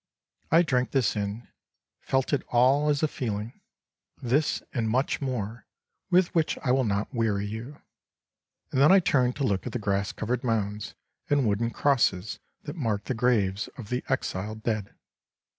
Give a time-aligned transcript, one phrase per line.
[0.49, 1.47] I drank this in,
[1.99, 3.61] felt it all as a feeling,
[4.19, 5.67] this and much more
[6.09, 7.83] with which I will not weary you,
[8.71, 10.95] and then I turned to look at the grass covered mounds
[11.29, 14.95] and wooden crosses that marked the graves of the exiled dead.